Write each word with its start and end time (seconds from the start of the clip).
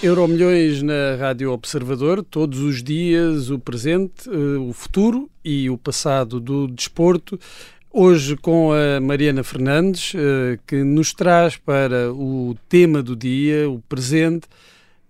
Euromilhões 0.00 0.80
na 0.80 1.16
Rádio 1.18 1.50
Observador, 1.50 2.22
todos 2.22 2.60
os 2.60 2.84
dias, 2.84 3.50
o 3.50 3.58
presente, 3.58 4.28
eh, 4.28 4.58
o 4.58 4.72
futuro 4.72 5.28
e 5.44 5.68
o 5.68 5.76
passado 5.76 6.38
do 6.38 6.68
desporto. 6.68 7.38
Hoje 7.92 8.36
com 8.36 8.70
a 8.72 9.00
Mariana 9.00 9.42
Fernandes, 9.42 10.12
eh, 10.14 10.56
que 10.64 10.84
nos 10.84 11.12
traz 11.12 11.56
para 11.56 12.12
o 12.12 12.56
tema 12.68 13.02
do 13.02 13.16
dia, 13.16 13.68
o 13.68 13.80
presente, 13.88 14.46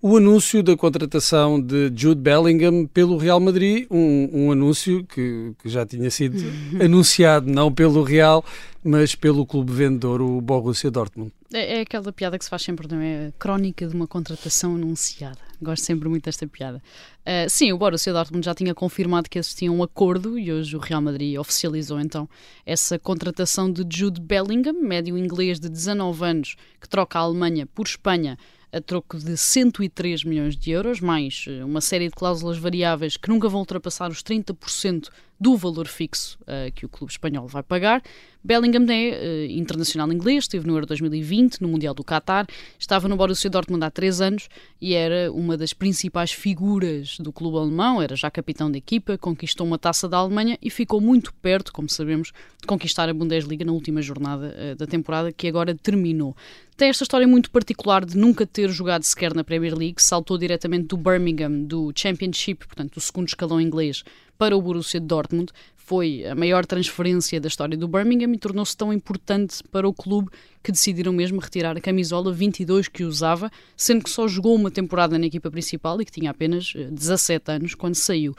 o 0.01 0.16
anúncio 0.16 0.62
da 0.62 0.75
contratação 0.75 1.61
de 1.61 1.93
Jude 1.95 2.23
Bellingham 2.23 2.86
pelo 2.86 3.18
Real 3.18 3.41
Madrid, 3.41 3.86
um, 3.91 4.30
um 4.32 4.52
anúncio 4.52 5.05
que, 5.05 5.52
que, 5.62 5.68
já 5.68 5.84
tinha 5.84 6.11
sido 6.11 6.39
anunciado 6.82 7.50
não 7.50 7.70
pelo 7.70 8.02
Real, 8.02 8.43
mas 8.82 9.14
pelo 9.14 9.45
clube 9.45 9.70
vendedor, 9.70 10.23
o 10.23 10.41
Borussia 10.41 10.91
Dortmund. 10.91 11.31
É, 11.52 11.79
é, 11.79 11.80
aquela 11.80 12.12
piada 12.12 12.38
que 12.38 12.44
se 12.44 12.50
faz 12.50 12.62
sempre, 12.62 12.86
não 12.86 13.00
é? 13.00 13.32
Crónica 13.38 13.86
de 13.86 13.94
uma 13.94 14.07
contratação 14.07 14.75
anunciada. 14.75 15.38
Gosto 15.62 15.82
sempre 15.82 16.07
muito 16.07 16.24
desta 16.24 16.46
piada. 16.46 16.82
Uh, 17.21 17.48
sim, 17.48 17.72
o 17.72 17.79
Borussia 17.79 18.12
Dortmund 18.12 18.44
já 18.44 18.54
tinha 18.54 18.74
confirmado 18.74 19.30
que 19.30 19.38
existia 19.38 19.72
um 19.72 19.82
acordo 19.82 20.38
e 20.38 20.52
hoje 20.52 20.76
o 20.76 20.79
Real 20.79 21.00
Madrid 21.00 21.38
oficializou 21.38 21.98
então 21.98 22.29
essa 22.66 22.98
contratação 22.98 23.72
de 23.72 23.84
Jude 23.90 24.21
Bellingham, 24.21 24.74
médio 24.74 25.16
inglês 25.16 25.58
de 25.58 25.71
19 25.71 26.22
anos, 26.22 26.57
que 26.79 26.88
troca 26.88 27.18
a 27.18 27.22
Alemanha 27.22 27.66
por 27.66 27.86
Espanha 27.86 28.36
a 28.71 28.80
troco 28.80 29.18
de 29.18 29.36
103 29.36 30.24
milhões 30.24 30.54
de 30.54 30.71
euros, 30.71 31.00
mais 31.00 31.46
eh, 31.49 31.64
uma 31.64 31.80
série 31.80 32.08
de 32.08 32.14
cláusulas 32.14 32.58
variáveis 32.58 33.16
que 33.16 33.28
nunca 33.28 33.48
vão 33.48 33.60
ultrapassar 33.60 34.10
os 34.10 34.22
30% 34.22 35.08
do 35.41 35.56
valor 35.56 35.87
fixo 35.87 36.39
uh, 36.42 36.73
que 36.75 36.84
o 36.84 36.89
clube 36.89 37.12
espanhol 37.12 37.47
vai 37.47 37.62
pagar. 37.62 38.03
Bellingham 38.42 38.87
é 38.91 39.11
uh, 39.11 39.53
internacional 39.53 40.11
inglês, 40.12 40.45
esteve 40.45 40.67
no 40.67 40.75
Euro 40.75 40.87
2020, 40.87 41.61
no 41.61 41.69
Mundial 41.69 41.92
do 41.92 42.03
Qatar, 42.05 42.47
estava 42.78 43.09
no 43.09 43.17
Borussia 43.17 43.50
Dortmund 43.50 43.84
há 43.84 43.91
três 43.91 44.20
anos 44.20 44.48
e 44.80 44.95
era 44.95 45.30
uma 45.33 45.56
das 45.56 45.72
principais 45.72 46.33
figuras 46.33 47.19
do 47.19 47.33
clube 47.33 47.56
alemão, 47.58 48.00
era 48.00 48.17
já 48.17 48.30
capitão 48.30 48.70
da 48.70 48.78
equipa, 48.78 49.19
conquistou 49.19 49.67
uma 49.67 49.78
taça 49.78 50.08
da 50.08 50.17
Alemanha 50.17 50.58
e 50.62 50.70
ficou 50.70 51.00
muito 51.00 51.33
perto, 51.34 51.73
como 51.73 51.89
sabemos, 51.89 52.33
de 52.61 52.67
conquistar 52.67 53.08
a 53.08 53.14
Bundesliga 53.14 53.64
na 53.64 53.73
última 53.73 54.00
jornada 54.02 54.55
uh, 54.56 54.77
da 54.77 54.86
temporada 54.86 55.33
que 55.33 55.47
agora 55.47 55.75
terminou. 55.75 56.36
Tem 56.77 56.89
esta 56.89 57.02
história 57.02 57.27
muito 57.27 57.50
particular 57.50 58.05
de 58.05 58.17
nunca 58.17 58.47
ter 58.47 58.70
jogado 58.70 59.02
sequer 59.02 59.34
na 59.34 59.42
Premier 59.42 59.77
League, 59.77 60.00
saltou 60.00 60.39
diretamente 60.39 60.86
do 60.86 60.97
Birmingham, 60.97 61.64
do 61.64 61.92
Championship, 61.92 62.69
portanto, 62.69 62.95
do 62.95 63.00
segundo 63.00 63.27
escalão 63.27 63.61
inglês, 63.61 64.05
para 64.39 64.56
o 64.56 64.62
Borussia 64.62 65.00
Dortmund. 65.00 65.53
Foi 65.77 66.25
a 66.27 66.34
maior 66.34 66.64
transferência 66.64 67.41
da 67.41 67.48
história 67.48 67.77
do 67.77 67.89
Birmingham 67.89 68.33
e 68.33 68.39
tornou-se 68.39 68.77
tão 68.77 68.92
importante 68.92 69.62
para 69.72 69.89
o 69.89 69.92
clube 69.92 70.30
que 70.62 70.70
decidiram 70.70 71.12
mesmo 71.12 71.41
retirar 71.41 71.77
a 71.77 71.80
camisola 71.80 72.33
22 72.33 72.89
que 72.89 73.05
usava, 73.05 73.50
sendo 73.77 74.05
que 74.05 74.11
só 74.11 74.28
jogou 74.28 74.55
uma 74.55 74.70
temporada 74.70 75.19
na 75.19 75.27
equipa 75.27 75.50
principal 75.50 76.00
e 76.00 76.05
que 76.05 76.12
tinha 76.12 76.30
apenas 76.30 76.72
17 76.75 77.50
eh, 77.50 77.55
anos 77.55 77.75
quando 77.75 77.95
saiu. 77.95 78.34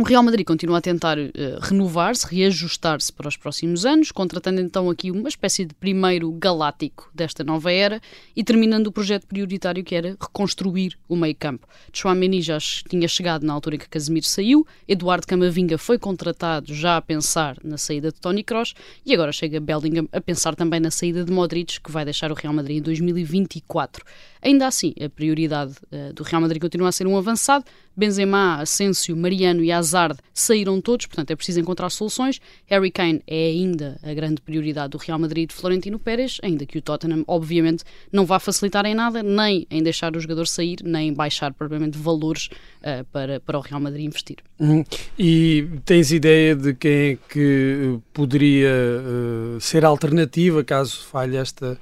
O 0.00 0.02
Real 0.02 0.22
Madrid 0.22 0.46
continua 0.46 0.78
a 0.78 0.80
tentar 0.80 1.18
uh, 1.18 1.30
renovar-se, 1.60 2.26
reajustar-se 2.26 3.12
para 3.12 3.28
os 3.28 3.36
próximos 3.36 3.84
anos, 3.84 4.10
contratando 4.10 4.58
então 4.58 4.88
aqui 4.88 5.10
uma 5.10 5.28
espécie 5.28 5.66
de 5.66 5.74
primeiro 5.74 6.32
galáctico 6.32 7.10
desta 7.14 7.44
nova 7.44 7.70
era 7.70 8.00
e 8.34 8.42
terminando 8.42 8.86
o 8.86 8.92
projeto 8.92 9.26
prioritário 9.26 9.84
que 9.84 9.94
era 9.94 10.16
reconstruir 10.18 10.96
o 11.06 11.14
meio-campo. 11.14 11.68
Chouameni 11.92 12.40
já 12.40 12.56
tinha 12.58 13.06
chegado 13.06 13.44
na 13.44 13.52
altura 13.52 13.76
em 13.76 13.78
que 13.78 13.90
Casemiro 13.90 14.24
saiu, 14.24 14.66
Eduardo 14.88 15.26
Camavinga 15.26 15.76
foi 15.76 15.98
contratado 15.98 16.72
já 16.72 16.96
a 16.96 17.02
pensar 17.02 17.58
na 17.62 17.76
saída 17.76 18.10
de 18.10 18.18
Tony 18.18 18.42
Kroos 18.42 18.72
e 19.04 19.12
agora 19.12 19.32
chega 19.32 19.60
Bellingham 19.60 20.08
a 20.14 20.20
pensar 20.22 20.54
também 20.54 20.80
na 20.80 20.90
saída 20.90 21.26
de 21.26 21.30
Modric, 21.30 21.78
que 21.78 21.92
vai 21.92 22.06
deixar 22.06 22.32
o 22.32 22.34
Real 22.34 22.54
Madrid 22.54 22.78
em 22.78 22.82
2024. 22.82 24.02
Ainda 24.42 24.66
assim, 24.66 24.94
a 25.02 25.08
prioridade 25.08 25.74
uh, 25.92 26.12
do 26.12 26.22
Real 26.22 26.40
Madrid 26.40 26.60
continua 26.60 26.88
a 26.88 26.92
ser 26.92 27.06
um 27.06 27.16
avançado. 27.16 27.64
Benzema, 27.96 28.60
Asensio, 28.60 29.16
Mariano 29.16 29.62
e 29.62 29.70
Hazard 29.70 30.18
saíram 30.32 30.80
todos, 30.80 31.06
portanto 31.06 31.30
é 31.32 31.36
preciso 31.36 31.60
encontrar 31.60 31.90
soluções. 31.90 32.40
Harry 32.66 32.90
Kane 32.90 33.22
é 33.26 33.48
ainda 33.48 33.98
a 34.02 34.14
grande 34.14 34.40
prioridade 34.40 34.90
do 34.90 34.98
Real 34.98 35.18
Madrid 35.18 35.48
de 35.48 35.54
Florentino 35.54 35.98
Pérez, 35.98 36.38
ainda 36.42 36.64
que 36.64 36.78
o 36.78 36.82
Tottenham, 36.82 37.24
obviamente, 37.26 37.84
não 38.10 38.24
vá 38.24 38.38
facilitar 38.38 38.86
em 38.86 38.94
nada, 38.94 39.22
nem 39.22 39.66
em 39.70 39.82
deixar 39.82 40.16
o 40.16 40.20
jogador 40.20 40.46
sair, 40.46 40.78
nem 40.82 41.08
em 41.08 41.12
baixar 41.12 41.52
propriamente 41.52 41.98
valores 41.98 42.48
uh, 42.80 43.04
para, 43.12 43.40
para 43.40 43.58
o 43.58 43.60
Real 43.60 43.80
Madrid 43.80 44.06
investir. 44.06 44.38
Uhum. 44.58 44.84
E 45.18 45.68
tens 45.84 46.12
ideia 46.12 46.56
de 46.56 46.72
quem 46.74 46.92
é 46.92 47.18
que 47.28 47.98
poderia 48.12 48.70
uh, 48.70 49.60
ser 49.60 49.84
alternativa 49.84 50.64
caso 50.64 51.04
falhe 51.04 51.36
esta 51.36 51.78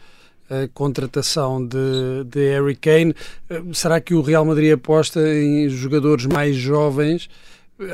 a 0.51 0.69
contratação 0.73 1.65
de, 1.65 2.25
de 2.27 2.51
Harry 2.51 2.77
Kane. 2.77 3.15
Eh, 3.49 3.63
será 3.73 4.01
que 4.01 4.15
o 4.15 4.23
Real 4.23 4.45
Madrid 4.45 4.73
aposta 4.73 5.21
em 5.21 5.69
jogadores 5.69 6.27
mais 6.27 6.57
jovens? 6.57 7.29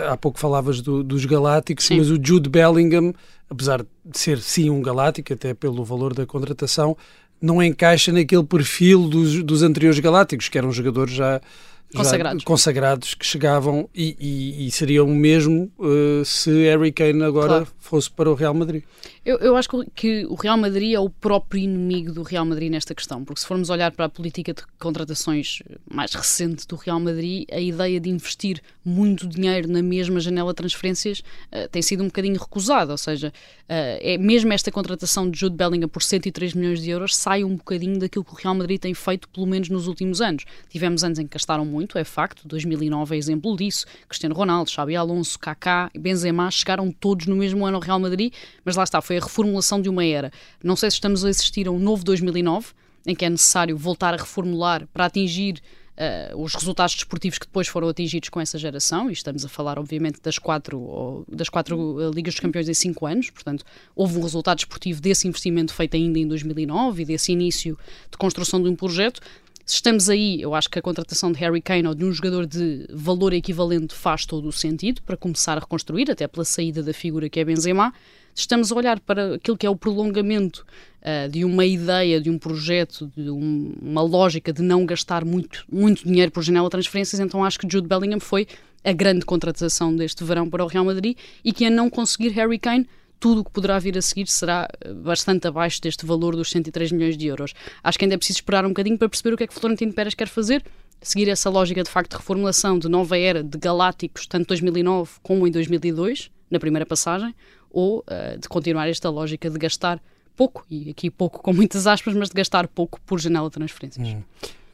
Há 0.08 0.16
pouco 0.16 0.38
falavas 0.38 0.80
do, 0.80 1.02
dos 1.02 1.26
Galácticos, 1.26 1.90
mas 1.90 2.10
o 2.10 2.18
Jude 2.22 2.48
Bellingham, 2.48 3.12
apesar 3.50 3.84
de 4.04 4.18
ser 4.18 4.38
sim 4.38 4.70
um 4.70 4.80
Galáctico, 4.80 5.32
até 5.32 5.52
pelo 5.52 5.84
valor 5.84 6.14
da 6.14 6.24
contratação, 6.24 6.96
não 7.40 7.62
encaixa 7.62 8.10
naquele 8.10 8.44
perfil 8.44 9.08
dos, 9.08 9.42
dos 9.42 9.62
anteriores 9.62 9.98
Galácticos, 9.98 10.48
que 10.48 10.56
eram 10.56 10.72
jogadores 10.72 11.12
já 11.12 11.40
consagrados, 11.96 12.44
consagrados 12.44 13.14
que 13.14 13.24
chegavam 13.26 13.88
e, 13.94 14.16
e, 14.18 14.66
e 14.66 14.70
seriam 14.70 15.06
o 15.06 15.14
mesmo 15.14 15.70
uh, 15.78 16.24
se 16.24 16.50
Harry 16.64 16.92
Kane 16.92 17.22
agora 17.22 17.48
claro. 17.48 17.68
fosse 17.78 18.10
para 18.10 18.30
o 18.30 18.34
Real 18.34 18.54
Madrid. 18.54 18.82
Eu, 19.24 19.38
eu 19.38 19.56
acho 19.56 19.68
que 19.94 20.26
o 20.26 20.34
Real 20.34 20.58
Madrid 20.58 20.92
é 20.92 21.00
o 21.00 21.08
próprio 21.08 21.62
inimigo 21.62 22.12
do 22.12 22.22
Real 22.22 22.44
Madrid 22.44 22.70
nesta 22.70 22.94
questão, 22.94 23.24
porque 23.24 23.40
se 23.40 23.46
formos 23.46 23.70
olhar 23.70 23.90
para 23.90 24.04
a 24.04 24.08
política 24.08 24.52
de 24.52 24.62
contratações 24.78 25.62
mais 25.90 26.12
recente 26.12 26.66
do 26.68 26.76
Real 26.76 27.00
Madrid, 27.00 27.46
a 27.50 27.58
ideia 27.58 27.98
de 27.98 28.10
investir 28.10 28.60
muito 28.84 29.26
dinheiro 29.26 29.66
na 29.66 29.82
mesma 29.82 30.20
janela 30.20 30.52
de 30.52 30.56
transferências 30.56 31.20
uh, 31.20 31.68
tem 31.70 31.80
sido 31.80 32.02
um 32.02 32.06
bocadinho 32.06 32.38
recusada, 32.38 32.92
ou 32.92 32.98
seja, 32.98 33.28
uh, 33.28 33.98
é 34.00 34.18
mesmo 34.18 34.52
esta 34.52 34.70
contratação 34.70 35.30
de 35.30 35.40
Jude 35.40 35.56
Bellingham 35.56 35.88
por 35.88 36.02
103 36.02 36.52
milhões 36.52 36.82
de 36.82 36.90
euros 36.90 37.16
sai 37.16 37.42
um 37.44 37.56
bocadinho 37.56 37.98
daquilo 37.98 38.24
que 38.24 38.32
o 38.32 38.36
Real 38.36 38.54
Madrid 38.54 38.78
tem 38.80 38.92
feito, 38.92 39.28
pelo 39.28 39.46
menos 39.46 39.68
nos 39.68 39.86
últimos 39.86 40.20
anos. 40.20 40.44
Tivemos 40.68 41.02
anos 41.02 41.18
em 41.18 41.26
que 41.26 41.32
gastaram 41.32 41.64
muito, 41.64 41.83
é 41.98 42.04
facto, 42.04 42.46
2009 42.48 43.14
é 43.14 43.18
exemplo 43.18 43.56
disso, 43.56 43.86
Cristiano 44.08 44.34
Ronaldo, 44.34 44.70
Xabi 44.70 44.96
Alonso, 44.96 45.38
Kaká 45.38 45.90
e 45.94 45.98
Benzema 45.98 46.50
chegaram 46.50 46.90
todos 46.90 47.26
no 47.26 47.36
mesmo 47.36 47.64
ano 47.66 47.76
ao 47.76 47.82
Real 47.82 47.98
Madrid, 47.98 48.32
mas 48.64 48.76
lá 48.76 48.84
está, 48.84 49.00
foi 49.00 49.18
a 49.18 49.20
reformulação 49.20 49.80
de 49.80 49.88
uma 49.88 50.04
era. 50.04 50.32
Não 50.62 50.76
sei 50.76 50.90
se 50.90 50.96
estamos 50.96 51.24
a 51.24 51.28
assistir 51.28 51.68
a 51.68 51.70
um 51.70 51.78
novo 51.78 52.04
2009, 52.04 52.68
em 53.06 53.14
que 53.14 53.24
é 53.24 53.30
necessário 53.30 53.76
voltar 53.76 54.14
a 54.14 54.16
reformular 54.16 54.86
para 54.92 55.06
atingir 55.06 55.60
Uh, 55.94 56.42
os 56.42 56.52
resultados 56.54 56.92
desportivos 56.96 57.38
que 57.38 57.46
depois 57.46 57.68
foram 57.68 57.88
atingidos 57.88 58.28
com 58.28 58.40
essa 58.40 58.58
geração, 58.58 59.08
e 59.08 59.12
estamos 59.12 59.44
a 59.44 59.48
falar, 59.48 59.78
obviamente, 59.78 60.20
das 60.20 60.40
quatro, 60.40 61.24
das 61.28 61.48
quatro 61.48 61.78
uh, 61.78 62.10
Ligas 62.10 62.34
dos 62.34 62.40
Campeões 62.40 62.68
em 62.68 62.74
cinco 62.74 63.06
anos, 63.06 63.30
portanto, 63.30 63.64
houve 63.94 64.18
um 64.18 64.22
resultado 64.22 64.56
desportivo 64.56 65.00
desse 65.00 65.28
investimento 65.28 65.72
feito 65.72 65.94
ainda 65.94 66.18
em 66.18 66.26
2009 66.26 67.02
e 67.02 67.04
desse 67.06 67.30
início 67.30 67.78
de 68.10 68.18
construção 68.18 68.60
de 68.60 68.68
um 68.68 68.74
projeto. 68.74 69.20
Se 69.66 69.76
estamos 69.76 70.10
aí, 70.10 70.42
eu 70.42 70.54
acho 70.54 70.68
que 70.68 70.78
a 70.78 70.82
contratação 70.82 71.32
de 71.32 71.38
Harry 71.38 71.62
Kane 71.62 71.88
ou 71.88 71.94
de 71.94 72.04
um 72.04 72.12
jogador 72.12 72.46
de 72.46 72.86
valor 72.92 73.32
equivalente 73.32 73.94
faz 73.94 74.26
todo 74.26 74.46
o 74.46 74.52
sentido 74.52 75.00
para 75.00 75.16
começar 75.16 75.56
a 75.56 75.60
reconstruir, 75.60 76.10
até 76.10 76.28
pela 76.28 76.44
saída 76.44 76.82
da 76.82 76.92
figura 76.92 77.30
que 77.30 77.40
é 77.40 77.44
Benzema. 77.46 77.90
Estamos 78.34 78.70
a 78.70 78.74
olhar 78.74 79.00
para 79.00 79.36
aquilo 79.36 79.56
que 79.56 79.64
é 79.64 79.70
o 79.70 79.76
prolongamento 79.76 80.66
uh, 81.00 81.30
de 81.30 81.46
uma 81.46 81.64
ideia, 81.64 82.20
de 82.20 82.28
um 82.28 82.38
projeto, 82.38 83.10
de 83.16 83.30
um, 83.30 83.72
uma 83.80 84.02
lógica 84.02 84.52
de 84.52 84.60
não 84.60 84.84
gastar 84.84 85.24
muito, 85.24 85.64
muito 85.72 86.04
dinheiro 86.04 86.30
por 86.30 86.42
janela 86.42 86.66
de 86.66 86.72
transferências, 86.72 87.18
então 87.18 87.42
acho 87.42 87.58
que 87.58 87.66
Jude 87.70 87.88
Bellingham 87.88 88.20
foi 88.20 88.46
a 88.84 88.92
grande 88.92 89.24
contratação 89.24 89.96
deste 89.96 90.22
verão 90.24 90.50
para 90.50 90.62
o 90.62 90.66
Real 90.66 90.84
Madrid 90.84 91.16
e 91.42 91.54
que 91.54 91.64
a 91.64 91.70
não 91.70 91.88
conseguir 91.88 92.28
Harry 92.30 92.58
Kane 92.58 92.86
tudo 93.24 93.40
o 93.40 93.44
que 93.44 93.50
poderá 93.50 93.78
vir 93.78 93.96
a 93.96 94.02
seguir 94.02 94.26
será 94.26 94.68
eh, 94.82 94.92
bastante 94.92 95.48
abaixo 95.48 95.80
deste 95.80 96.04
valor 96.04 96.36
dos 96.36 96.50
103 96.50 96.92
milhões 96.92 97.16
de 97.16 97.26
euros. 97.26 97.54
Acho 97.82 97.98
que 97.98 98.04
ainda 98.04 98.16
é 98.16 98.18
preciso 98.18 98.40
esperar 98.40 98.66
um 98.66 98.68
bocadinho 98.68 98.98
para 98.98 99.08
perceber 99.08 99.32
o 99.32 99.36
que 99.38 99.44
é 99.44 99.46
que 99.46 99.54
Florentino 99.54 99.94
Pérez 99.94 100.12
quer 100.14 100.28
fazer, 100.28 100.62
seguir 101.00 101.30
essa 101.30 101.48
lógica 101.48 101.82
de 101.82 101.88
facto 101.88 102.10
de 102.10 102.16
reformulação 102.18 102.78
de 102.78 102.86
nova 102.86 103.18
era 103.18 103.42
de 103.42 103.56
Galácticos, 103.56 104.26
tanto 104.26 104.48
2009 104.48 105.12
como 105.22 105.46
em 105.46 105.50
2002, 105.50 106.30
na 106.50 106.60
primeira 106.60 106.84
passagem, 106.84 107.34
ou 107.70 108.00
uh, 108.00 108.38
de 108.38 108.46
continuar 108.46 108.90
esta 108.90 109.08
lógica 109.08 109.48
de 109.48 109.58
gastar 109.58 110.02
pouco, 110.36 110.66
e 110.70 110.90
aqui 110.90 111.10
pouco 111.10 111.40
com 111.42 111.54
muitas 111.54 111.86
aspas, 111.86 112.12
mas 112.12 112.28
de 112.28 112.34
gastar 112.34 112.68
pouco 112.68 113.00
por 113.06 113.18
janela 113.18 113.48
de 113.48 113.54
transferências. 113.54 114.06
Hum. 114.06 114.20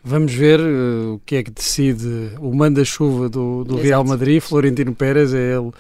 Vamos 0.02 0.32
ver 0.32 0.58
uh, 0.58 1.14
o 1.14 1.20
que 1.25 1.37
é 1.37 1.43
que 1.44 1.52
decide 1.52 2.32
o 2.41 2.52
manda-chuva 2.52 3.29
do, 3.29 3.62
do 3.62 3.76
Real 3.76 4.02
Madrid, 4.02 4.41
Florentino 4.41 4.93
Pérez, 4.93 5.32
é 5.35 5.55
ele 5.55 5.70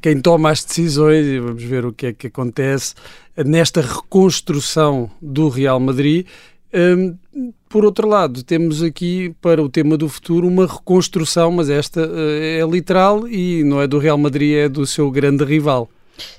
quem 0.00 0.20
toma 0.20 0.50
as 0.50 0.64
decisões 0.64 1.26
e 1.26 1.38
vamos 1.38 1.62
ver 1.62 1.84
o 1.84 1.92
que 1.92 2.06
é 2.06 2.12
que 2.12 2.28
acontece 2.28 2.94
nesta 3.36 3.80
reconstrução 3.80 5.10
do 5.20 5.48
Real 5.48 5.78
Madrid. 5.78 6.26
Um, 6.72 7.16
por 7.68 7.84
outro 7.84 8.08
lado, 8.08 8.42
temos 8.42 8.82
aqui 8.82 9.34
para 9.40 9.62
o 9.62 9.68
tema 9.68 9.96
do 9.96 10.08
futuro 10.08 10.46
uma 10.46 10.66
reconstrução, 10.66 11.50
mas 11.50 11.70
esta 11.70 12.06
uh, 12.06 12.30
é 12.30 12.60
literal 12.66 13.28
e 13.28 13.62
não 13.64 13.80
é 13.80 13.86
do 13.86 13.98
Real 13.98 14.18
Madrid, 14.18 14.54
é 14.54 14.68
do 14.68 14.86
seu 14.86 15.10
grande 15.10 15.44
rival. 15.44 15.88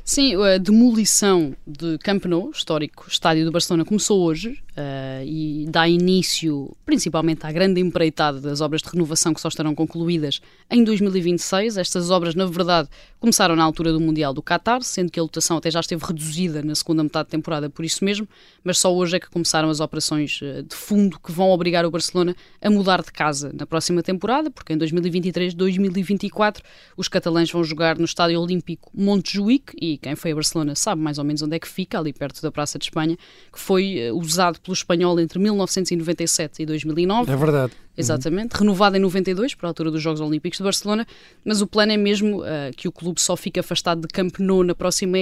Sim, 0.03 0.35
a 0.43 0.57
demolição 0.57 1.55
de 1.65 1.97
Camp 1.99 2.25
Nou, 2.25 2.51
histórico 2.51 3.05
estádio 3.07 3.45
do 3.45 3.51
Barcelona, 3.51 3.85
começou 3.85 4.21
hoje 4.21 4.57
uh, 4.77 5.24
e 5.24 5.66
dá 5.69 5.88
início 5.88 6.75
principalmente 6.86 7.45
à 7.45 7.51
grande 7.51 7.80
empreitada 7.80 8.39
das 8.39 8.62
obras 8.62 8.81
de 8.81 8.89
renovação 8.89 9.33
que 9.33 9.42
só 9.42 9.48
estarão 9.48 9.75
concluídas 9.75 10.42
em 10.69 10.83
2026. 10.83 11.77
Estas 11.77 12.10
obras, 12.10 12.36
na 12.36 12.45
verdade, 12.45 12.89
começaram 13.19 13.56
na 13.56 13.63
altura 13.63 13.92
do 13.92 14.00
Mundial 14.00 14.33
do 14.33 14.42
Qatar, 14.42 14.81
sendo 14.81 15.12
que 15.12 15.19
a 15.19 15.24
lotação 15.24 15.57
até 15.57 15.69
já 15.69 15.80
esteve 15.80 16.04
reduzida 16.06 16.62
na 16.62 16.75
segunda 16.75 17.04
metade 17.04 17.27
da 17.27 17.31
temporada 17.31 17.69
por 17.69 17.86
isso 17.86 18.04
mesmo, 18.04 18.27
mas 18.63 18.77
só 18.77 18.94
hoje 18.94 19.18
é 19.18 19.19
que 19.19 19.30
começaram 19.30 19.69
as 19.69 19.80
operações 19.80 20.39
uh, 20.42 20.63
de 20.63 20.75
fundo 20.75 21.19
que 21.19 21.31
vão 21.31 21.50
obrigar 21.50 21.86
o 21.86 21.92
Barcelona 21.92 22.36
a 22.62 22.69
mudar 22.69 23.01
de 23.01 23.12
casa 23.12 23.51
na 23.54 23.66
próxima 23.66 24.01
temporada, 24.01 24.50
porque 24.50 24.74
em 24.74 24.77
2023-2024 24.77 26.62
os 26.95 27.07
catalães 27.07 27.51
vão 27.51 27.63
jogar 27.63 27.98
no 27.98 28.06
Estádio 28.06 28.42
Olímpico 28.42 28.89
Montjuic 28.94 29.74
e 29.81 29.98
quem 29.98 30.16
foi 30.16 30.31
a 30.31 30.36
Barcelona 30.36 30.75
sabe 30.75 31.01
mais 31.01 31.18
ou 31.18 31.24
menos 31.24 31.42
onde 31.42 31.56
é 31.56 31.60
que 31.60 31.68
fica, 31.68 32.00
ali 32.00 32.13
perto 32.13 32.42
da 32.42 32.51
Praça 32.51 32.77
de 32.77 32.86
Espanha, 32.86 33.18
que 33.51 33.60
foi 33.60 34.10
uh, 34.10 34.18
usado 34.18 34.58
pelo 34.63 34.73
espanhol 34.73 35.19
entre 35.19 35.39
1997 35.39 36.61
e 36.61 36.65
2009. 36.65 37.31
É 37.31 37.35
verdade. 37.35 37.73
Exatamente, 37.99 38.53
uhum. 38.53 38.61
renovado 38.61 38.95
em 38.95 38.99
92, 38.99 39.53
para 39.55 39.67
a 39.67 39.69
altura 39.71 39.91
dos 39.91 40.01
Jogos 40.01 40.21
Olímpicos 40.21 40.57
de 40.57 40.63
Barcelona, 40.63 41.05
mas 41.43 41.61
o 41.61 41.67
plano 41.67 41.91
é 41.91 41.97
mesmo 41.97 42.41
uh, 42.41 42.45
que 42.77 42.87
o 42.87 42.91
clube 42.93 43.19
só 43.19 43.35
fique 43.35 43.59
afastado 43.59 44.01
de 44.01 44.07
Camp 44.07 44.39
Nou 44.39 44.63
na 44.63 44.73
próxima, 44.73 45.17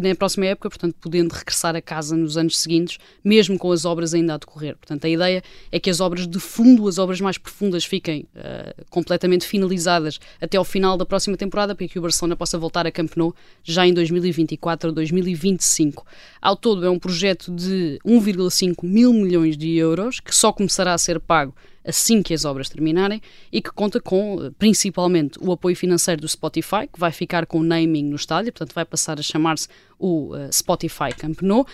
na 0.00 0.14
próxima 0.16 0.46
época, 0.46 0.68
portanto, 0.68 0.96
podendo 1.00 1.32
regressar 1.32 1.76
a 1.76 1.80
casa 1.80 2.16
nos 2.16 2.36
anos 2.36 2.58
seguintes, 2.58 2.98
mesmo 3.22 3.56
com 3.56 3.70
as 3.70 3.84
obras 3.84 4.12
ainda 4.12 4.34
a 4.34 4.38
decorrer. 4.38 4.76
Portanto, 4.76 5.04
a 5.04 5.08
ideia 5.08 5.40
é 5.70 5.78
que 5.78 5.88
as 5.88 6.00
obras 6.00 6.26
de 6.26 6.40
fundo, 6.40 6.88
as 6.88 6.98
obras 6.98 7.20
mais 7.20 7.38
profundas, 7.38 7.84
fiquem 7.84 8.26
uh, 8.34 8.84
completamente 8.90 9.46
finalizadas 9.46 10.18
até 10.40 10.56
ao 10.56 10.64
final 10.64 10.96
da 10.96 11.06
próxima 11.06 11.36
temporada, 11.36 11.76
para 11.76 11.86
que 11.86 11.96
o 11.96 12.02
Barcelona 12.02 12.34
possa 12.34 12.58
voltar 12.58 12.88
a 12.88 12.90
Camp 12.90 13.12
Nou 13.14 13.32
já 13.62 13.86
em 13.86 13.94
2024 13.94 14.88
ou 14.88 14.94
2025. 14.96 16.04
Ao 16.42 16.56
todo, 16.56 16.84
é 16.84 16.90
um 16.90 16.98
projeto 16.98 17.52
de 17.52 18.00
1,5 18.04 18.82
mil 18.82 19.12
milhões 19.12 19.56
de 19.56 19.76
euros, 19.76 20.18
que 20.18 20.34
só 20.34 20.52
começará 20.52 20.92
a 20.92 20.98
ser 20.98 21.20
pago 21.20 21.54
assim 21.86 22.22
que 22.22 22.34
as 22.34 22.44
obras 22.44 22.68
terminarem 22.68 23.22
e 23.52 23.62
que 23.62 23.70
conta 23.70 24.00
com, 24.00 24.44
eh, 24.44 24.50
principalmente, 24.58 25.38
o 25.40 25.52
apoio 25.52 25.76
financeiro 25.76 26.20
do 26.20 26.28
Spotify, 26.28 26.88
que 26.92 26.98
vai 26.98 27.12
ficar 27.12 27.46
com 27.46 27.60
o 27.60 27.62
naming 27.62 28.04
no 28.04 28.16
estádio, 28.16 28.52
portanto 28.52 28.74
vai 28.74 28.84
passar 28.84 29.18
a 29.18 29.22
chamar-se 29.22 29.68
o 29.98 30.34
uh, 30.34 30.52
Spotify 30.52 31.14
Camp 31.16 31.40
Nou 31.42 31.66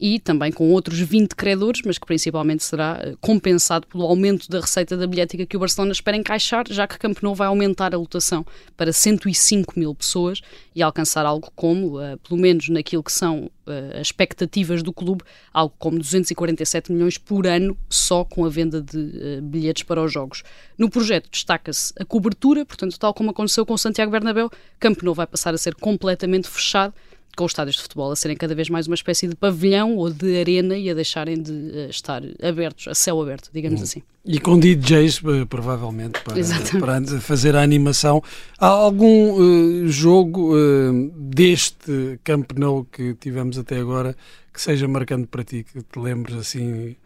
e 0.00 0.20
também 0.20 0.52
com 0.52 0.70
outros 0.70 0.98
20 1.00 1.34
credores, 1.34 1.82
mas 1.84 1.98
que 1.98 2.06
principalmente 2.06 2.62
será 2.62 3.00
eh, 3.02 3.14
compensado 3.20 3.86
pelo 3.86 4.04
aumento 4.04 4.48
da 4.48 4.60
receita 4.60 4.96
da 4.96 5.06
bilhética 5.06 5.44
que 5.44 5.56
o 5.56 5.60
Barcelona 5.60 5.92
espera 5.92 6.16
encaixar, 6.16 6.64
já 6.70 6.86
que 6.86 6.98
Camp 6.98 7.18
Nou 7.20 7.34
vai 7.34 7.48
aumentar 7.48 7.94
a 7.94 7.98
lotação 7.98 8.46
para 8.76 8.92
105 8.92 9.78
mil 9.78 9.94
pessoas 9.94 10.40
e 10.74 10.82
alcançar 10.82 11.26
algo 11.26 11.50
como, 11.56 11.98
uh, 11.98 12.16
pelo 12.18 12.40
menos 12.40 12.68
naquilo 12.68 13.02
que 13.02 13.10
são 13.10 13.50
uh, 13.66 14.00
as 14.00 14.06
expectativas 14.06 14.82
do 14.82 14.92
clube, 14.92 15.24
algo 15.52 15.74
como 15.78 15.98
247 15.98 16.92
milhões 16.92 17.18
por 17.18 17.46
ano 17.46 17.76
só 17.90 18.24
com 18.24 18.44
a 18.44 18.48
venda 18.48 18.80
de 18.80 19.40
bilhetes 19.42 19.82
para 19.82 20.02
os 20.02 20.12
jogos. 20.12 20.44
No 20.76 20.88
projeto 20.88 21.28
destaca-se 21.30 21.92
a 21.98 22.04
cobertura, 22.04 22.64
portanto, 22.64 22.96
tal 22.98 23.12
como 23.12 23.30
aconteceu 23.30 23.66
com 23.66 23.74
o 23.74 23.78
Santiago 23.78 24.12
Bernabéu, 24.12 24.48
Camp 24.78 25.02
Nou 25.02 25.14
vai 25.14 25.26
passar 25.26 25.52
a 25.52 25.58
ser 25.58 25.74
completamente 25.74 26.48
fechado 26.48 26.94
com 27.38 27.44
os 27.44 27.52
estádios 27.52 27.76
de 27.76 27.82
futebol 27.82 28.10
a 28.10 28.16
serem 28.16 28.36
cada 28.36 28.52
vez 28.52 28.68
mais 28.68 28.88
uma 28.88 28.96
espécie 28.96 29.28
de 29.28 29.36
pavilhão 29.36 29.96
ou 29.96 30.10
de 30.10 30.40
arena 30.40 30.76
e 30.76 30.90
a 30.90 30.94
deixarem 30.94 31.40
de 31.40 31.52
uh, 31.52 31.88
estar 31.88 32.20
abertos, 32.42 32.88
a 32.88 32.94
céu 32.96 33.22
aberto, 33.22 33.48
digamos 33.54 33.80
hum. 33.80 33.84
assim. 33.84 34.02
E 34.26 34.40
com 34.40 34.58
DJs, 34.58 35.22
eh, 35.24 35.44
provavelmente, 35.48 36.20
para, 36.20 36.34
para, 36.80 37.20
fazer 37.20 37.54
a 37.54 37.62
animação. 37.62 38.22
Há 38.58 38.66
algum 38.66 39.34
uh, 39.34 39.88
jogo 39.88 40.54
uh, 40.54 41.10
deste 41.16 42.18
Camp 42.24 42.50
Nou 42.56 42.84
que 42.84 43.14
tivemos 43.14 43.56
até 43.56 43.78
agora 43.78 44.16
que 44.52 44.60
seja 44.60 44.88
marcante 44.88 45.28
para 45.28 45.44
ti, 45.44 45.64
que 45.64 45.80
te 45.80 45.98
lembres 45.98 46.36
assim 46.36 46.96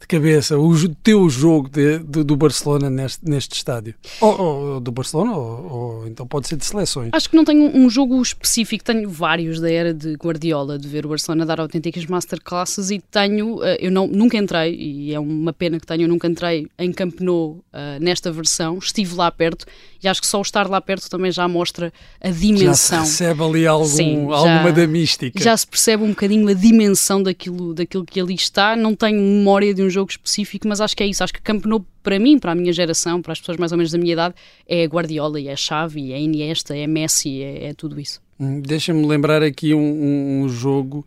de 0.00 0.06
cabeça 0.06 0.58
o 0.58 0.88
teu 0.88 1.28
jogo 1.28 1.68
de, 1.68 1.98
de, 1.98 2.24
do 2.24 2.34
Barcelona 2.34 2.88
neste, 2.88 3.28
neste 3.28 3.54
estádio? 3.54 3.94
Ou, 4.20 4.40
ou 4.40 4.80
do 4.80 4.90
Barcelona, 4.90 5.36
ou, 5.36 5.72
ou, 5.72 6.06
então 6.08 6.26
pode 6.26 6.48
ser 6.48 6.56
de 6.56 6.64
seleções? 6.64 7.10
Acho 7.12 7.28
que 7.28 7.36
não 7.36 7.44
tenho 7.44 7.76
um 7.76 7.88
jogo 7.90 8.20
específico, 8.20 8.82
tenho 8.82 9.08
vários 9.08 9.60
da 9.60 9.70
era 9.70 9.92
de 9.92 10.14
Guardiola, 10.14 10.78
de 10.78 10.88
ver 10.88 11.04
o 11.04 11.10
Barcelona 11.10 11.44
dar 11.44 11.60
autênticas 11.60 12.06
masterclasses 12.06 12.90
e 12.90 12.98
tenho, 13.10 13.62
eh, 13.62 13.76
eu 13.80 13.90
não, 13.90 14.06
nunca 14.06 14.38
entrei, 14.38 14.74
e 14.74 15.14
é 15.14 15.20
uma 15.20 15.52
pena 15.52 15.78
que 15.78 15.86
tenho, 15.86 16.02
eu 16.02 16.08
nunca 16.08 16.26
entrei 16.26 16.66
em 16.78 16.92
Camp 16.92 17.20
Nou 17.20 17.50
uh, 17.50 17.62
nesta 18.00 18.32
versão, 18.32 18.78
estive 18.78 19.14
lá 19.14 19.30
perto 19.30 19.66
e 20.02 20.08
acho 20.08 20.20
que 20.20 20.26
só 20.26 20.38
o 20.38 20.42
estar 20.42 20.68
lá 20.68 20.80
perto 20.80 21.08
também 21.08 21.30
já 21.30 21.46
mostra 21.46 21.92
a 22.20 22.30
dimensão. 22.30 22.98
Já 23.00 23.04
se 23.04 23.18
percebe 23.18 23.42
ali 23.42 23.66
algum, 23.66 23.86
Sim, 23.86 24.22
alguma 24.30 24.64
já, 24.64 24.70
da 24.70 24.86
mística. 24.86 25.42
Já 25.42 25.56
se 25.56 25.66
percebe 25.66 26.02
um 26.02 26.10
bocadinho 26.10 26.48
a 26.48 26.54
dimensão 26.54 27.22
daquilo, 27.22 27.74
daquilo 27.74 28.04
que 28.04 28.20
ali 28.20 28.34
está, 28.34 28.74
não 28.76 28.94
tenho 28.94 29.20
memória 29.20 29.74
de 29.74 29.82
um 29.82 29.90
jogo 29.90 30.10
específico, 30.10 30.66
mas 30.66 30.80
acho 30.80 30.96
que 30.96 31.02
é 31.02 31.06
isso. 31.06 31.22
Acho 31.22 31.32
que 31.32 31.42
Camp 31.42 31.64
Nou, 31.66 31.84
para 32.02 32.18
mim, 32.18 32.38
para 32.38 32.52
a 32.52 32.54
minha 32.54 32.72
geração, 32.72 33.20
para 33.20 33.32
as 33.32 33.40
pessoas 33.40 33.58
mais 33.58 33.72
ou 33.72 33.78
menos 33.78 33.92
da 33.92 33.98
minha 33.98 34.12
idade, 34.12 34.34
é 34.66 34.84
Guardiola, 34.84 35.40
e 35.40 35.48
é 35.48 35.56
Xavi, 35.56 36.12
é 36.12 36.20
Iniesta, 36.20 36.76
é 36.76 36.86
Messi, 36.86 37.42
é, 37.42 37.68
é 37.68 37.74
tudo 37.74 38.00
isso. 38.00 38.20
Hum, 38.38 38.60
deixa-me 38.60 39.06
lembrar 39.06 39.42
aqui 39.42 39.74
um, 39.74 39.78
um, 39.78 40.42
um 40.42 40.48
jogo. 40.48 41.06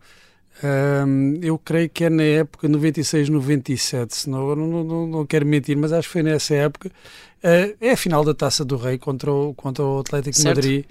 Eu 1.42 1.58
creio 1.58 1.90
que 1.90 2.04
é 2.04 2.10
na 2.10 2.22
época 2.22 2.68
96, 2.68 3.28
97, 3.28 4.14
senão 4.14 4.54
não, 4.54 4.84
não, 4.84 5.06
não 5.06 5.26
quero 5.26 5.44
mentir, 5.44 5.76
mas 5.76 5.92
acho 5.92 6.08
que 6.08 6.12
foi 6.12 6.22
nessa 6.22 6.54
época. 6.54 6.90
Uh, 7.44 7.76
é 7.80 7.90
a 7.90 7.96
final 7.96 8.24
da 8.24 8.32
Taça 8.32 8.64
do 8.64 8.76
Rei 8.76 8.96
contra 8.96 9.30
o, 9.30 9.52
contra 9.54 9.84
o 9.84 9.98
Atlético 9.98 10.36
de 10.36 10.44
Madrid. 10.44 10.84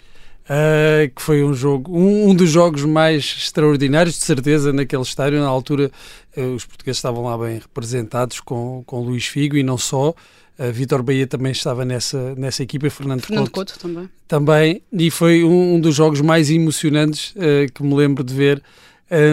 Uh, 0.43 1.09
que 1.15 1.21
foi 1.21 1.41
um 1.41 1.53
jogo, 1.53 1.97
um, 1.97 2.29
um, 2.29 2.35
dos 2.35 2.49
jogos 2.49 2.83
mais 2.83 3.23
extraordinários, 3.23 4.19
de 4.19 4.25
certeza, 4.25 4.73
naquele 4.73 5.01
estádio. 5.01 5.39
Na 5.39 5.47
altura, 5.47 5.89
uh, 6.35 6.41
os 6.53 6.65
portugueses 6.65 6.97
estavam 6.97 7.23
lá 7.23 7.37
bem 7.37 7.59
representados 7.59 8.41
com, 8.41 8.83
com 8.85 8.99
Luís 8.99 9.25
Figo 9.25 9.55
e 9.55 9.63
não 9.63 9.77
só. 9.77 10.09
Uh, 10.09 10.71
Vitor 10.73 11.01
Bahia 11.01 11.25
também 11.25 11.53
estava 11.53 11.85
nessa, 11.85 12.35
nessa 12.35 12.61
equipa, 12.61 12.89
Fernando, 12.89 13.21
Fernando 13.21 13.49
Couto, 13.49 13.73
Couto 13.73 13.87
também. 13.87 14.09
Também, 14.27 14.81
e 14.91 15.09
foi 15.09 15.45
um, 15.45 15.75
um 15.75 15.79
dos 15.79 15.95
jogos 15.95 16.19
mais 16.19 16.51
emocionantes 16.51 17.33
que 17.73 17.81
me 17.81 17.95
lembro 17.95 18.23
de 18.23 18.33
ver 18.33 18.61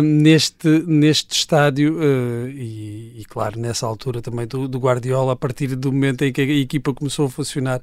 neste, 0.02 0.68
neste 0.86 1.34
estádio 1.34 1.94
uh, 1.94 2.48
e, 2.50 3.20
e, 3.20 3.24
claro, 3.26 3.58
nessa 3.58 3.86
altura 3.86 4.20
também 4.20 4.46
do, 4.46 4.68
do, 4.68 4.78
Guardiola, 4.78 5.32
a 5.32 5.36
partir 5.36 5.74
do 5.74 5.90
momento 5.90 6.22
em 6.22 6.30
que 6.30 6.42
a 6.42 6.44
equipa 6.44 6.92
começou 6.92 7.26
a 7.26 7.30
funcionar, 7.30 7.80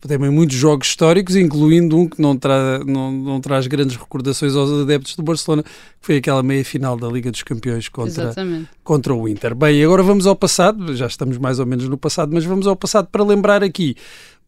também 0.00 0.30
muitos 0.30 0.56
jogos 0.56 0.86
históricos, 0.86 1.34
incluindo 1.34 1.98
um 1.98 2.08
que 2.08 2.22
não, 2.22 2.36
tra, 2.36 2.78
não, 2.86 3.10
não 3.10 3.40
traz 3.40 3.66
grandes 3.66 3.96
recordações 3.96 4.54
aos 4.54 4.70
adeptos 4.82 5.16
do 5.16 5.24
Barcelona, 5.24 5.64
que 5.64 5.70
foi 6.00 6.18
aquela 6.18 6.40
meia-final 6.40 6.96
da 6.96 7.08
Liga 7.08 7.32
dos 7.32 7.42
Campeões 7.42 7.88
contra, 7.88 8.32
contra 8.84 9.12
o 9.12 9.28
Inter. 9.28 9.52
Bem, 9.52 9.82
agora 9.82 10.04
vamos 10.04 10.28
ao 10.28 10.36
passado, 10.36 10.94
já 10.94 11.08
estamos 11.08 11.36
mais 11.36 11.58
ou 11.58 11.66
menos 11.66 11.88
no 11.88 11.98
passado, 11.98 12.32
mas 12.32 12.44
vamos 12.44 12.68
ao 12.68 12.76
passado 12.76 13.08
para 13.10 13.24
lembrar 13.24 13.64
aqui 13.64 13.96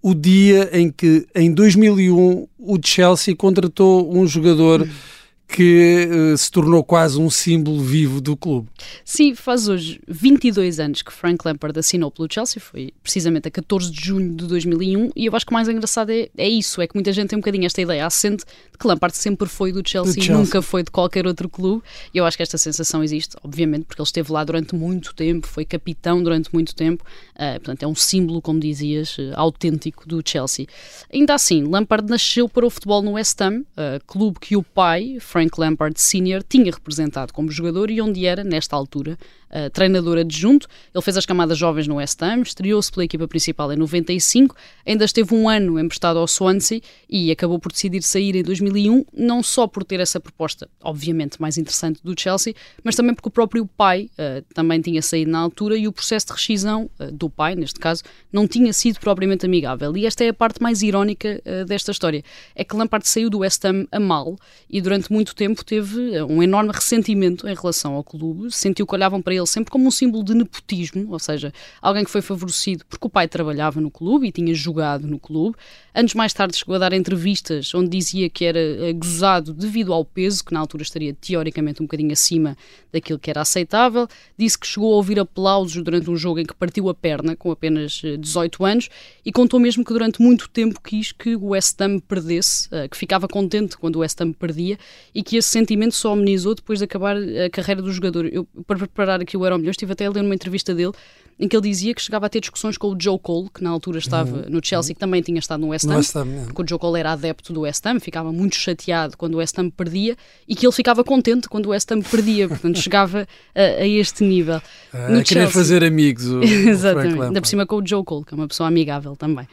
o 0.00 0.14
dia 0.14 0.70
em 0.72 0.88
que, 0.88 1.26
em 1.34 1.52
2001, 1.52 2.46
o 2.60 2.78
Chelsea 2.80 3.34
contratou 3.34 4.16
um 4.16 4.24
jogador... 4.24 4.82
Hum 4.82 5.21
que 5.52 6.08
uh, 6.10 6.36
se 6.36 6.50
tornou 6.50 6.82
quase 6.82 7.20
um 7.20 7.28
símbolo 7.28 7.78
vivo 7.78 8.22
do 8.22 8.34
clube. 8.34 8.68
Sim, 9.04 9.34
faz 9.34 9.68
hoje 9.68 10.00
22 10.08 10.80
anos 10.80 11.02
que 11.02 11.12
Frank 11.12 11.46
Lampard 11.46 11.78
assinou 11.78 12.10
pelo 12.10 12.26
Chelsea, 12.30 12.60
foi 12.60 12.90
precisamente 13.02 13.48
a 13.48 13.50
14 13.50 13.90
de 13.90 14.06
junho 14.06 14.34
de 14.34 14.46
2001, 14.46 15.10
e 15.14 15.26
eu 15.26 15.36
acho 15.36 15.44
que 15.44 15.52
o 15.52 15.54
mais 15.54 15.68
engraçado 15.68 16.10
é, 16.10 16.30
é 16.38 16.48
isso, 16.48 16.80
é 16.80 16.86
que 16.86 16.94
muita 16.94 17.12
gente 17.12 17.28
tem 17.28 17.36
um 17.36 17.40
bocadinho 17.40 17.66
esta 17.66 17.82
ideia 17.82 18.06
assente 18.06 18.44
de 18.46 18.78
que 18.78 18.86
Lampard 18.86 19.14
sempre 19.14 19.46
foi 19.46 19.72
do 19.72 19.86
Chelsea, 19.86 20.14
do 20.14 20.22
Chelsea. 20.22 20.42
nunca 20.42 20.62
foi 20.62 20.82
de 20.82 20.90
qualquer 20.90 21.26
outro 21.26 21.50
clube, 21.50 21.82
e 22.14 22.18
eu 22.18 22.24
acho 22.24 22.38
que 22.38 22.42
esta 22.42 22.56
sensação 22.56 23.04
existe, 23.04 23.36
obviamente, 23.44 23.84
porque 23.84 24.00
ele 24.00 24.06
esteve 24.06 24.32
lá 24.32 24.42
durante 24.44 24.74
muito 24.74 25.14
tempo, 25.14 25.46
foi 25.46 25.66
capitão 25.66 26.22
durante 26.22 26.48
muito 26.50 26.74
tempo, 26.74 27.04
uh, 27.34 27.60
portanto 27.60 27.82
é 27.82 27.86
um 27.86 27.94
símbolo, 27.94 28.40
como 28.40 28.58
dizias, 28.58 29.18
uh, 29.18 29.32
autêntico 29.34 30.08
do 30.08 30.22
Chelsea. 30.24 30.66
Ainda 31.12 31.34
assim, 31.34 31.62
Lampard 31.64 32.08
nasceu 32.08 32.48
para 32.48 32.64
o 32.64 32.70
futebol 32.70 33.02
no 33.02 33.12
West 33.12 33.38
Ham, 33.42 33.64
clube 34.06 34.38
que 34.40 34.56
o 34.56 34.62
pai, 34.62 35.18
Frank 35.20 35.41
Frank 35.42 35.58
Lampard 35.58 35.94
Sr. 35.98 36.44
tinha 36.48 36.70
representado 36.70 37.32
como 37.32 37.50
jogador 37.50 37.90
e 37.90 38.00
onde 38.00 38.26
era, 38.26 38.44
nesta 38.44 38.76
altura, 38.76 39.18
uh, 39.52 39.70
treinador 39.70 40.18
adjunto. 40.18 40.66
Ele 40.94 41.02
fez 41.02 41.16
as 41.16 41.26
camadas 41.26 41.58
jovens 41.58 41.86
no 41.86 41.96
West 41.96 42.20
Ham, 42.22 42.42
estreou-se 42.42 42.90
pela 42.90 43.04
equipa 43.04 43.28
principal 43.28 43.72
em 43.72 43.76
95, 43.76 44.56
ainda 44.86 45.04
esteve 45.04 45.34
um 45.34 45.48
ano 45.48 45.78
emprestado 45.78 46.18
ao 46.18 46.26
Swansea 46.26 46.80
e 47.08 47.30
acabou 47.30 47.58
por 47.58 47.72
decidir 47.72 48.02
sair 48.02 48.36
em 48.36 48.42
2001, 48.42 49.04
não 49.12 49.42
só 49.42 49.66
por 49.66 49.84
ter 49.84 50.00
essa 50.00 50.18
proposta, 50.18 50.68
obviamente, 50.82 51.40
mais 51.40 51.58
interessante 51.58 52.00
do 52.02 52.18
Chelsea, 52.18 52.54
mas 52.82 52.96
também 52.96 53.14
porque 53.14 53.28
o 53.28 53.32
próprio 53.32 53.66
pai 53.66 54.10
uh, 54.12 54.42
também 54.54 54.80
tinha 54.80 55.02
saído 55.02 55.30
na 55.30 55.38
altura 55.38 55.76
e 55.76 55.86
o 55.86 55.92
processo 55.92 56.26
de 56.26 56.32
rescisão 56.32 56.90
uh, 56.98 57.10
do 57.12 57.28
pai, 57.28 57.54
neste 57.54 57.78
caso, 57.78 58.02
não 58.32 58.46
tinha 58.46 58.72
sido 58.72 58.98
propriamente 59.00 59.46
amigável. 59.46 59.96
E 59.96 60.06
esta 60.06 60.24
é 60.24 60.28
a 60.28 60.34
parte 60.34 60.62
mais 60.62 60.82
irónica 60.82 61.42
uh, 61.44 61.64
desta 61.64 61.90
história. 61.92 62.22
É 62.54 62.64
que 62.64 62.76
Lampard 62.76 63.06
saiu 63.08 63.28
do 63.28 63.38
West 63.38 63.64
Ham 63.64 63.86
a 63.90 64.00
mal 64.00 64.36
e 64.68 64.80
durante 64.80 65.12
muito 65.12 65.34
tempo 65.34 65.64
teve 65.64 66.14
eh, 66.14 66.24
um 66.24 66.42
enorme 66.42 66.70
ressentimento 66.72 67.46
em 67.48 67.54
relação 67.54 67.94
ao 67.94 68.04
clube, 68.04 68.50
sentiu 68.50 68.86
que 68.86 68.94
olhavam 68.94 69.20
para 69.20 69.34
ele 69.34 69.41
sempre 69.46 69.70
como 69.70 69.86
um 69.86 69.90
símbolo 69.90 70.24
de 70.24 70.34
nepotismo, 70.34 71.10
ou 71.10 71.18
seja, 71.18 71.52
alguém 71.80 72.04
que 72.04 72.10
foi 72.10 72.22
favorecido 72.22 72.84
porque 72.88 73.06
o 73.06 73.10
pai 73.10 73.28
trabalhava 73.28 73.80
no 73.80 73.90
clube 73.90 74.28
e 74.28 74.32
tinha 74.32 74.54
jogado 74.54 75.06
no 75.06 75.18
clube. 75.18 75.56
Anos 75.94 76.14
mais 76.14 76.32
tarde 76.32 76.56
chegou 76.56 76.74
a 76.74 76.78
dar 76.78 76.92
entrevistas 76.92 77.74
onde 77.74 77.90
dizia 77.90 78.28
que 78.30 78.44
era 78.44 78.58
eh, 78.58 78.92
gozado 78.92 79.52
devido 79.52 79.92
ao 79.92 80.04
peso, 80.04 80.44
que 80.44 80.54
na 80.54 80.60
altura 80.60 80.82
estaria 80.82 81.14
teoricamente 81.14 81.82
um 81.82 81.86
bocadinho 81.86 82.12
acima 82.12 82.56
daquilo 82.92 83.18
que 83.18 83.30
era 83.30 83.42
aceitável. 83.42 84.08
Disse 84.38 84.58
que 84.58 84.66
chegou 84.66 84.92
a 84.92 84.96
ouvir 84.96 85.20
aplausos 85.20 85.82
durante 85.82 86.10
um 86.10 86.16
jogo 86.16 86.40
em 86.40 86.44
que 86.44 86.54
partiu 86.54 86.88
a 86.88 86.94
perna, 86.94 87.36
com 87.36 87.50
apenas 87.50 88.00
18 88.18 88.64
anos, 88.64 88.88
e 89.24 89.30
contou 89.30 89.60
mesmo 89.60 89.84
que 89.84 89.92
durante 89.92 90.20
muito 90.22 90.48
tempo 90.48 90.80
quis 90.80 91.12
que 91.12 91.36
o 91.36 91.48
West 91.48 91.80
Ham 91.80 91.98
perdesse, 92.00 92.68
que 92.90 92.96
ficava 92.96 93.28
contente 93.28 93.76
quando 93.76 93.96
o 93.96 93.98
West 94.00 94.20
Ham 94.20 94.32
perdia 94.32 94.78
e 95.14 95.22
que 95.22 95.36
esse 95.36 95.48
sentimento 95.48 95.94
só 95.94 96.12
amenizou 96.12 96.54
depois 96.54 96.78
de 96.78 96.84
acabar 96.84 97.16
a 97.16 97.50
carreira 97.50 97.82
do 97.82 97.92
jogador. 97.92 98.26
Eu, 98.26 98.46
para 98.66 98.78
preparar 98.78 99.20
aqui 99.20 99.31
o 99.36 99.44
Euro 99.44 99.58
Milhões, 99.58 99.74
estive 99.74 99.92
até 99.92 100.06
a 100.06 100.10
ler 100.10 100.22
uma 100.22 100.34
entrevista 100.34 100.74
dele 100.74 100.92
em 101.38 101.48
que 101.48 101.56
ele 101.56 101.68
dizia 101.68 101.94
que 101.94 102.00
chegava 102.00 102.26
a 102.26 102.28
ter 102.28 102.40
discussões 102.40 102.76
com 102.76 102.88
o 102.88 102.96
Joe 102.98 103.18
Cole, 103.18 103.48
que 103.52 103.64
na 103.64 103.70
altura 103.70 103.98
estava 103.98 104.36
uhum. 104.36 104.44
no 104.48 104.60
Chelsea, 104.62 104.94
que 104.94 105.00
também 105.00 105.22
tinha 105.22 105.38
estado 105.38 105.60
no 105.60 105.68
West 105.68 105.86
Ham, 105.86 105.96
West 105.96 106.14
Ham 106.14 106.28
é. 106.28 106.44
porque 106.44 106.62
o 106.62 106.68
Joe 106.68 106.78
Cole 106.78 107.00
era 107.00 107.12
adepto 107.12 107.52
do 107.52 107.62
West 107.62 107.84
Ham, 107.86 107.98
ficava 107.98 108.32
muito 108.32 108.54
chateado 108.56 109.16
quando 109.16 109.34
o 109.34 109.38
West 109.38 109.58
Ham 109.58 109.70
perdia 109.70 110.16
e 110.46 110.54
que 110.54 110.64
ele 110.64 110.72
ficava 110.72 111.02
contente 111.02 111.48
quando 111.48 111.66
o 111.66 111.70
West 111.70 111.90
Ham 111.90 112.00
perdia, 112.02 112.48
portanto 112.48 112.78
chegava 112.80 113.26
a, 113.54 113.60
a 113.60 113.86
este 113.86 114.24
nível. 114.24 114.60
Ah, 114.92 115.08
no 115.08 115.22
querer 115.24 115.24
Chelsea, 115.24 115.50
fazer 115.50 115.84
amigos. 115.84 116.26
O, 116.26 116.42
Exatamente, 116.44 117.20
ainda 117.20 117.40
por 117.40 117.48
cima 117.48 117.66
com 117.66 117.76
o 117.76 117.86
Joe 117.86 118.04
Cole, 118.04 118.24
que 118.24 118.34
é 118.34 118.36
uma 118.36 118.48
pessoa 118.48 118.68
amigável 118.68 119.16
também. 119.16 119.48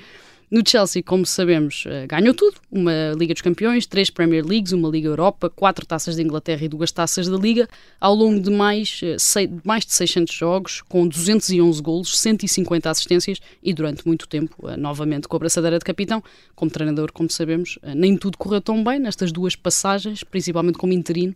No 0.51 0.63
Chelsea, 0.67 1.03
como 1.03 1.27
sabemos, 1.27 1.83
eh, 1.85 2.07
ganhou 2.07 2.33
tudo: 2.33 2.55
uma 2.71 3.13
Liga 3.15 3.35
dos 3.35 3.41
Campeões, 3.41 3.85
três 3.85 4.09
Premier 4.09 4.43
Leagues, 4.43 4.71
uma 4.71 4.89
Liga 4.89 5.07
Europa, 5.07 5.47
quatro 5.47 5.85
taças 5.85 6.15
de 6.15 6.23
Inglaterra 6.23 6.65
e 6.65 6.67
duas 6.67 6.91
taças 6.91 7.27
da 7.27 7.37
Liga, 7.37 7.67
ao 8.01 8.15
longo 8.15 8.39
de 8.39 8.49
mais, 8.49 8.99
eh, 9.03 9.17
mais 9.63 9.85
de 9.85 9.93
600 9.93 10.33
jogos, 10.33 10.81
com 10.81 11.07
211 11.07 11.79
golos, 11.83 12.17
150 12.17 12.89
assistências 12.89 13.39
e 13.61 13.71
durante 13.73 14.07
muito 14.07 14.27
tempo, 14.27 14.67
eh, 14.67 14.75
novamente 14.75 15.27
com 15.27 15.35
a 15.35 15.39
braçadeira 15.39 15.77
de 15.77 15.85
capitão. 15.85 16.23
Como 16.55 16.71
treinador, 16.71 17.11
como 17.11 17.29
sabemos, 17.29 17.77
nem 17.95 18.17
tudo 18.17 18.35
correu 18.35 18.59
tão 18.59 18.83
bem 18.83 18.97
nestas 18.97 19.31
duas 19.31 19.55
passagens, 19.55 20.23
principalmente 20.23 20.79
como 20.79 20.93
interino. 20.93 21.35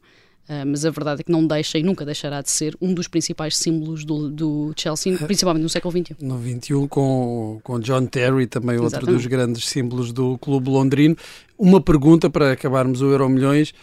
Uh, 0.49 0.65
mas 0.65 0.85
a 0.85 0.89
verdade 0.89 1.21
é 1.21 1.23
que 1.23 1.31
não 1.31 1.47
deixa 1.47 1.77
e 1.77 1.83
nunca 1.83 2.03
deixará 2.03 2.41
de 2.41 2.51
ser 2.51 2.75
um 2.81 2.93
dos 2.93 3.07
principais 3.07 3.55
símbolos 3.55 4.03
do, 4.03 4.29
do 4.29 4.73
Chelsea, 4.75 5.17
principalmente 5.25 5.63
no 5.63 5.69
século 5.69 5.91
XXI. 5.91 6.17
No 6.21 6.37
XXI, 6.37 6.87
com, 6.89 7.61
com 7.63 7.79
John 7.79 8.05
Terry, 8.05 8.45
também 8.47 8.75
outro 8.75 8.97
Exatamente. 8.97 9.15
dos 9.15 9.25
grandes 9.27 9.69
símbolos 9.69 10.11
do 10.11 10.37
clube 10.37 10.69
londrino. 10.69 11.15
Uma 11.57 11.79
pergunta 11.79 12.29
para 12.29 12.51
acabarmos 12.51 13.01
o 13.01 13.05
Euro 13.05 13.29
Milhões: 13.29 13.73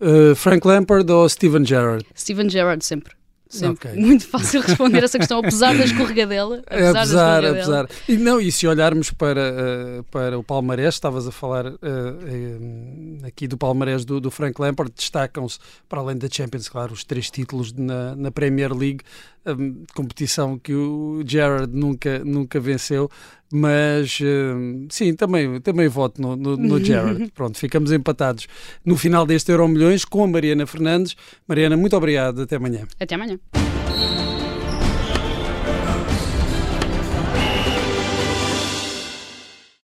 uh, 0.00 0.34
Frank 0.34 0.66
Lampard 0.66 1.10
ou 1.10 1.28
Steven 1.28 1.64
Gerrard? 1.64 2.04
Steven 2.16 2.50
Gerrard 2.50 2.84
sempre. 2.84 3.17
Sempre. 3.48 3.90
Okay. 3.90 4.00
Muito 4.00 4.28
fácil 4.28 4.60
responder 4.60 5.02
essa 5.02 5.18
questão, 5.18 5.38
apesar 5.38 5.76
da 5.76 5.84
escorregadela. 5.84 6.62
Apesar, 6.66 6.90
apesar, 7.00 7.40
da 7.42 7.50
apesar. 7.50 7.88
E, 8.06 8.16
não, 8.16 8.40
e 8.40 8.52
se 8.52 8.66
olharmos 8.66 9.10
para, 9.10 9.40
uh, 10.00 10.04
para 10.04 10.38
o 10.38 10.44
Palmarés, 10.44 10.94
estavas 10.94 11.26
a 11.26 11.32
falar 11.32 11.66
uh, 11.66 11.72
uh, 11.72 13.26
aqui 13.26 13.48
do 13.48 13.56
Palmarés 13.56 14.04
do, 14.04 14.20
do 14.20 14.30
Frank 14.30 14.60
Lampard, 14.60 14.92
destacam-se, 14.94 15.58
para 15.88 16.00
além 16.00 16.18
da 16.18 16.28
Champions, 16.30 16.68
claro, 16.68 16.92
os 16.92 17.04
três 17.04 17.30
títulos 17.30 17.72
na, 17.72 18.14
na 18.14 18.30
Premier 18.30 18.72
League, 18.72 19.00
um, 19.54 19.84
competição 19.94 20.58
que 20.58 20.74
o 20.74 21.22
Gerard 21.26 21.72
nunca, 21.74 22.18
nunca 22.24 22.60
venceu, 22.60 23.10
mas 23.52 24.18
sim, 24.90 25.14
também, 25.14 25.60
também 25.60 25.88
voto 25.88 26.20
no, 26.20 26.36
no, 26.36 26.56
no 26.56 26.84
Gerard. 26.84 27.30
Pronto, 27.34 27.58
ficamos 27.58 27.92
empatados 27.92 28.46
no 28.84 28.96
final 28.96 29.24
deste 29.26 29.50
Euro 29.50 29.68
Milhões 29.68 30.04
com 30.04 30.24
a 30.24 30.26
Mariana 30.26 30.66
Fernandes. 30.66 31.16
Mariana, 31.46 31.76
muito 31.76 31.96
obrigado, 31.96 32.42
até 32.42 32.56
amanhã. 32.56 32.86
Até 33.00 33.14
amanhã. 33.14 33.38